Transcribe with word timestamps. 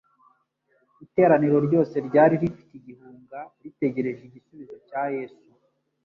Iteraniro 1.05 1.57
ryose 1.67 1.95
ryari 2.07 2.35
rifite 2.41 2.73
igihunga 2.79 3.39
ritegereje 3.63 4.21
igisubizo 4.25 4.75
cya 4.87 5.03
Yesu. 5.15 5.41